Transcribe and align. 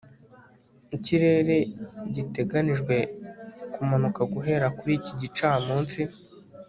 ikirere 0.95 1.57
giteganijwe 2.15 2.95
kumanuka 3.73 4.21
guhera 4.33 4.67
kuri 4.77 4.93
iki 4.99 5.13
gicamunsi 5.21 6.01